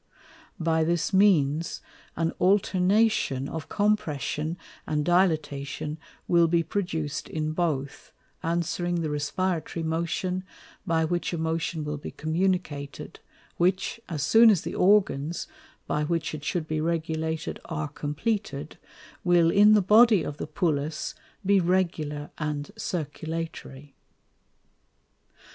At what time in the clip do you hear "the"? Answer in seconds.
9.01-9.11, 14.63-14.73, 19.73-19.83, 20.37-20.47